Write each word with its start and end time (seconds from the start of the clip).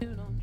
noon 0.00 0.18
on 0.20 0.37